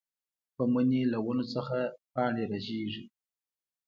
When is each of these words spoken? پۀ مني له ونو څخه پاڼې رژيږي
پۀ 0.55 0.63
مني 0.73 1.01
له 1.11 1.17
ونو 1.25 1.45
څخه 1.53 1.77
پاڼې 2.13 2.43
رژيږي 2.51 3.03